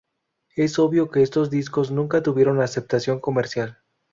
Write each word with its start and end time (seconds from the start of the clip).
Es 0.55 0.79
obvio 0.79 1.11
que 1.11 1.21
estos 1.21 1.51
discos 1.51 1.91
nunca 1.91 2.23
tuvieron 2.23 2.59
aceptación 2.59 3.19
comercial. 3.19 3.77